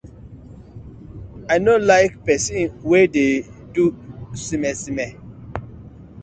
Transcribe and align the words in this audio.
I 1.47 1.55
no 1.65 1.73
like 1.91 2.13
pesin 2.25 2.65
we 2.89 2.99
dey 3.15 3.33
so 3.75 3.83
smer 4.43 4.73
smer. 4.83 5.11